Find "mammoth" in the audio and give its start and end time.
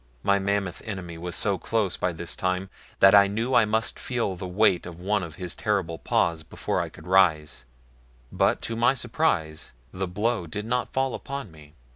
0.39-0.81